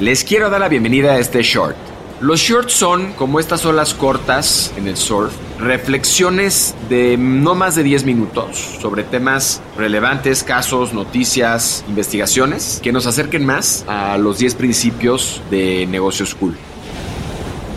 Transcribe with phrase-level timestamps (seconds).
[0.00, 1.76] Les quiero dar la bienvenida a este short.
[2.20, 7.84] Los shorts son, como estas olas cortas en el surf, reflexiones de no más de
[7.84, 14.56] 10 minutos sobre temas relevantes, casos, noticias, investigaciones, que nos acerquen más a los 10
[14.56, 16.56] principios de negocios cool.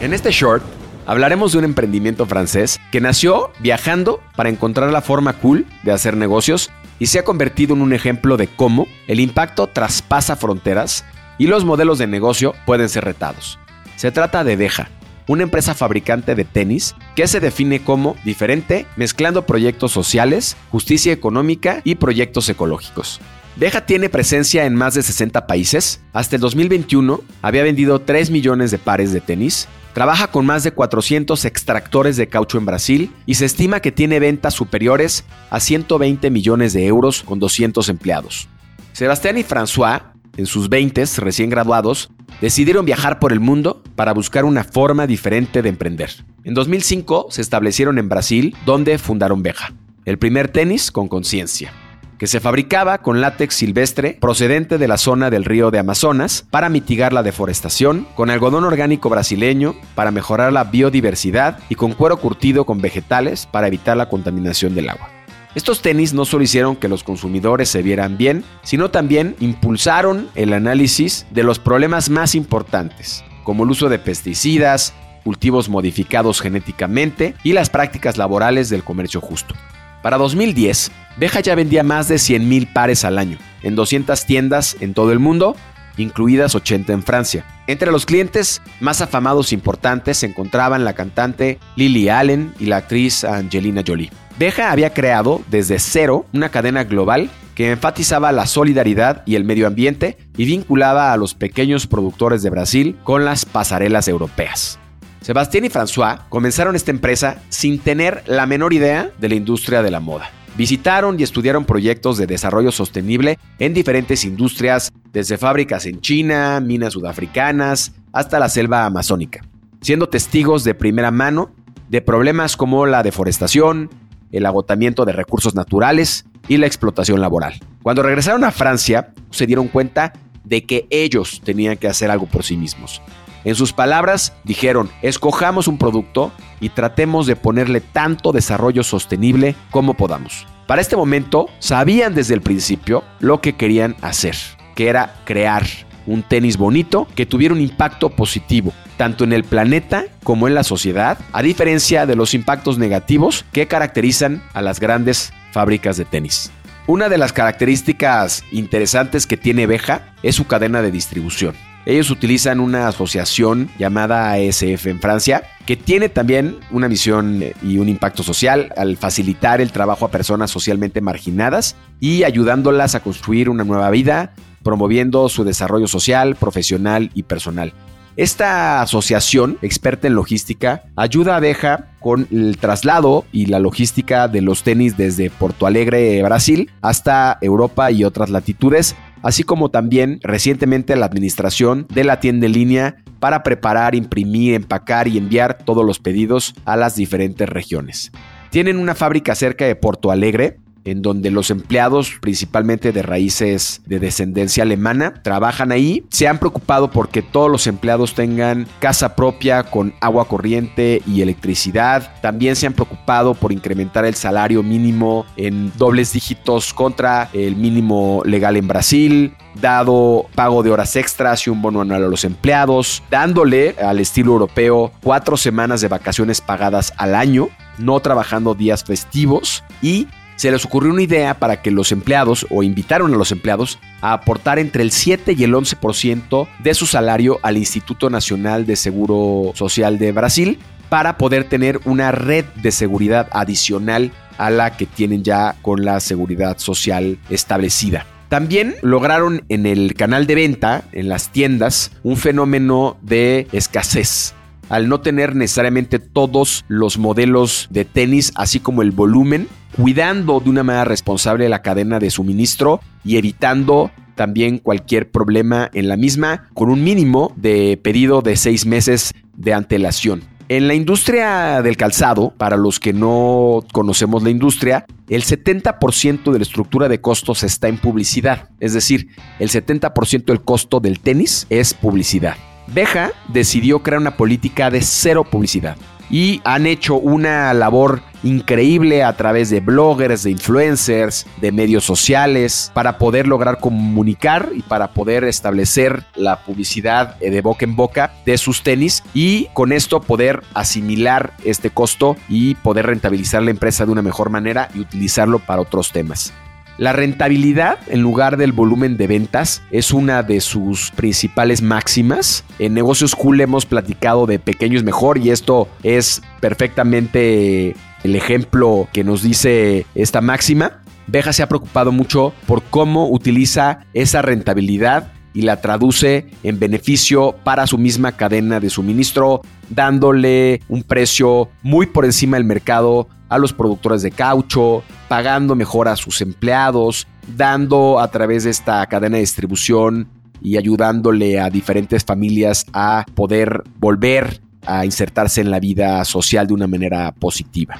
[0.00, 0.62] En este short
[1.04, 6.16] hablaremos de un emprendimiento francés que nació viajando para encontrar la forma cool de hacer
[6.16, 11.04] negocios y se ha convertido en un ejemplo de cómo el impacto traspasa fronteras
[11.38, 13.58] y los modelos de negocio pueden ser retados.
[13.96, 14.90] Se trata de Deja,
[15.28, 21.80] una empresa fabricante de tenis que se define como diferente mezclando proyectos sociales, justicia económica
[21.84, 23.20] y proyectos ecológicos.
[23.56, 26.00] Deja tiene presencia en más de 60 países.
[26.12, 29.66] Hasta el 2021 había vendido 3 millones de pares de tenis.
[29.94, 34.20] Trabaja con más de 400 extractores de caucho en Brasil y se estima que tiene
[34.20, 38.48] ventas superiores a 120 millones de euros con 200 empleados.
[38.92, 40.02] Sebastián y François
[40.38, 45.60] en sus 20 recién graduados, decidieron viajar por el mundo para buscar una forma diferente
[45.60, 46.10] de emprender.
[46.44, 51.72] En 2005 se establecieron en Brasil, donde fundaron Beja, el primer tenis con conciencia,
[52.18, 56.68] que se fabricaba con látex silvestre procedente de la zona del río de Amazonas para
[56.68, 62.64] mitigar la deforestación, con algodón orgánico brasileño para mejorar la biodiversidad y con cuero curtido
[62.64, 65.17] con vegetales para evitar la contaminación del agua.
[65.58, 70.52] Estos tenis no solo hicieron que los consumidores se vieran bien, sino también impulsaron el
[70.52, 74.94] análisis de los problemas más importantes, como el uso de pesticidas,
[75.24, 79.56] cultivos modificados genéticamente y las prácticas laborales del comercio justo.
[80.00, 84.94] Para 2010, Beja ya vendía más de 100.000 pares al año, en 200 tiendas en
[84.94, 85.56] todo el mundo,
[85.96, 87.44] incluidas 80 en Francia.
[87.66, 92.76] Entre los clientes más afamados e importantes se encontraban la cantante Lily Allen y la
[92.76, 94.12] actriz Angelina Jolie.
[94.38, 99.66] Beja había creado desde cero una cadena global que enfatizaba la solidaridad y el medio
[99.66, 104.78] ambiente y vinculaba a los pequeños productores de Brasil con las pasarelas europeas.
[105.22, 109.90] Sebastián y François comenzaron esta empresa sin tener la menor idea de la industria de
[109.90, 110.30] la moda.
[110.56, 116.92] Visitaron y estudiaron proyectos de desarrollo sostenible en diferentes industrias, desde fábricas en China, minas
[116.92, 119.40] sudafricanas, hasta la selva amazónica,
[119.80, 121.50] siendo testigos de primera mano
[121.88, 123.90] de problemas como la deforestación,
[124.32, 127.60] el agotamiento de recursos naturales y la explotación laboral.
[127.82, 130.12] Cuando regresaron a Francia, se dieron cuenta
[130.44, 133.02] de que ellos tenían que hacer algo por sí mismos.
[133.44, 139.94] En sus palabras, dijeron, escojamos un producto y tratemos de ponerle tanto desarrollo sostenible como
[139.94, 140.46] podamos.
[140.66, 144.36] Para este momento, sabían desde el principio lo que querían hacer,
[144.74, 145.64] que era crear
[146.08, 150.64] un tenis bonito que tuviera un impacto positivo, tanto en el planeta como en la
[150.64, 156.50] sociedad, a diferencia de los impactos negativos que caracterizan a las grandes fábricas de tenis.
[156.86, 161.54] Una de las características interesantes que tiene Beja es su cadena de distribución.
[161.84, 167.88] Ellos utilizan una asociación llamada ASF en Francia, que tiene también una misión y un
[167.88, 173.64] impacto social al facilitar el trabajo a personas socialmente marginadas y ayudándolas a construir una
[173.64, 177.72] nueva vida, promoviendo su desarrollo social, profesional y personal.
[178.18, 184.42] Esta asociación, experta en logística, ayuda a Beja con el traslado y la logística de
[184.42, 190.96] los tenis desde Porto Alegre, Brasil, hasta Europa y otras latitudes, así como también recientemente
[190.96, 196.00] la administración de la tienda en línea para preparar, imprimir, empacar y enviar todos los
[196.00, 198.10] pedidos a las diferentes regiones.
[198.50, 203.98] Tienen una fábrica cerca de Porto Alegre en donde los empleados, principalmente de raíces de
[203.98, 206.04] descendencia alemana, trabajan ahí.
[206.10, 212.12] Se han preocupado porque todos los empleados tengan casa propia con agua corriente y electricidad.
[212.22, 218.22] También se han preocupado por incrementar el salario mínimo en dobles dígitos contra el mínimo
[218.24, 223.02] legal en Brasil dado pago de horas extras y un bono anual a los empleados,
[223.10, 227.48] dándole al estilo europeo cuatro semanas de vacaciones pagadas al año,
[227.78, 230.06] no trabajando días festivos y
[230.38, 234.12] se les ocurrió una idea para que los empleados, o invitaron a los empleados, a
[234.12, 239.50] aportar entre el 7 y el 11% de su salario al Instituto Nacional de Seguro
[239.56, 245.24] Social de Brasil para poder tener una red de seguridad adicional a la que tienen
[245.24, 248.06] ya con la seguridad social establecida.
[248.28, 254.34] También lograron en el canal de venta, en las tiendas, un fenómeno de escasez
[254.68, 260.50] al no tener necesariamente todos los modelos de tenis, así como el volumen, cuidando de
[260.50, 266.48] una manera responsable la cadena de suministro y evitando también cualquier problema en la misma,
[266.54, 270.22] con un mínimo de pedido de seis meses de antelación.
[270.50, 276.38] En la industria del calzado, para los que no conocemos la industria, el 70% de
[276.38, 278.48] la estructura de costos está en publicidad.
[278.58, 282.34] Es decir, el 70% del costo del tenis es publicidad.
[282.72, 285.76] Beja decidió crear una política de cero publicidad
[286.10, 292.70] y han hecho una labor increíble a través de bloggers, de influencers, de medios sociales,
[292.74, 298.12] para poder lograr comunicar y para poder establecer la publicidad eh, de boca en boca
[298.26, 303.86] de sus tenis y con esto poder asimilar este costo y poder rentabilizar la empresa
[303.86, 306.32] de una mejor manera y utilizarlo para otros temas.
[306.78, 312.44] La rentabilidad en lugar del volumen de ventas es una de sus principales máximas.
[312.60, 318.86] En negocios cool hemos platicado de pequeño es mejor y esto es perfectamente el ejemplo
[318.92, 320.82] que nos dice esta máxima.
[321.08, 327.36] Beja se ha preocupado mucho por cómo utiliza esa rentabilidad y la traduce en beneficio
[327.44, 329.40] para su misma cadena de suministro,
[329.70, 335.86] dándole un precio muy por encima del mercado a los productores de caucho, pagando mejor
[335.86, 337.06] a sus empleados,
[337.36, 340.08] dando a través de esta cadena de distribución
[340.42, 346.54] y ayudándole a diferentes familias a poder volver a insertarse en la vida social de
[346.54, 347.76] una manera positiva.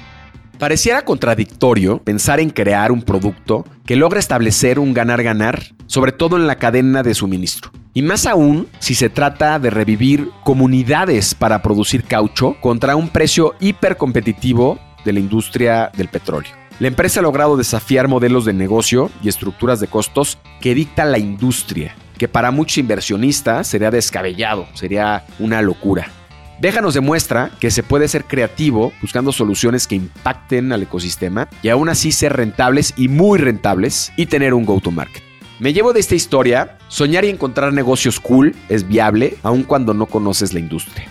[0.59, 6.47] Pareciera contradictorio pensar en crear un producto que logre establecer un ganar-ganar, sobre todo en
[6.47, 7.71] la cadena de suministro.
[7.93, 13.55] Y más aún si se trata de revivir comunidades para producir caucho contra un precio
[13.61, 16.51] hipercompetitivo de la industria del petróleo.
[16.79, 21.19] La empresa ha logrado desafiar modelos de negocio y estructuras de costos que dicta la
[21.19, 26.18] industria, que para muchos inversionistas sería descabellado, sería una locura.
[26.59, 31.87] Déjanos demuestra que se puede ser creativo buscando soluciones que impacten al ecosistema y aún
[31.87, 35.23] así ser rentables y muy rentables y tener un go-to-market.
[35.59, 40.07] Me llevo de esta historia, soñar y encontrar negocios cool es viable aun cuando no
[40.07, 41.07] conoces la industria.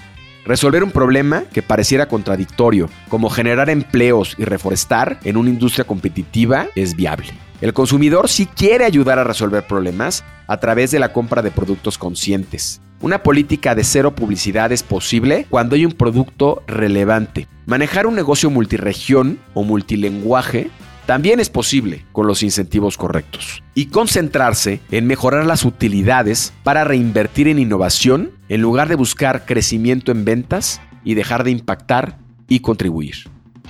[0.49, 6.69] Resolver un problema que pareciera contradictorio, como generar empleos y reforestar en una industria competitiva,
[6.75, 7.35] es viable.
[7.61, 11.99] El consumidor sí quiere ayudar a resolver problemas a través de la compra de productos
[11.99, 12.81] conscientes.
[13.03, 17.47] Una política de cero publicidad es posible cuando hay un producto relevante.
[17.67, 20.71] Manejar un negocio multiregión o multilenguaje
[21.09, 23.63] también es posible con los incentivos correctos.
[23.75, 30.13] Y concentrarse en mejorar las utilidades para reinvertir en innovación en lugar de buscar crecimiento
[30.13, 33.15] en ventas y dejar de impactar y contribuir.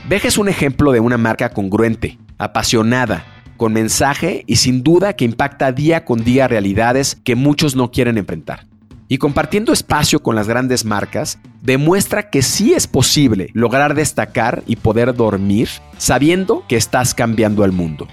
[0.08, 3.24] Veja es un ejemplo de una marca congruente, apasionada,
[3.56, 8.18] con mensaje y sin duda que impacta día con día realidades que muchos no quieren
[8.18, 8.67] enfrentar
[9.08, 14.76] y compartiendo espacio con las grandes marcas, demuestra que sí es posible lograr destacar y
[14.76, 18.06] poder dormir sabiendo que estás cambiando al mundo.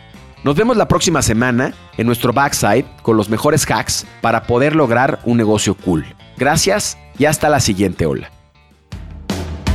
[0.43, 5.19] Nos vemos la próxima semana en nuestro backside con los mejores hacks para poder lograr
[5.25, 6.05] un negocio cool.
[6.37, 8.34] Gracias y hasta la siguiente ola.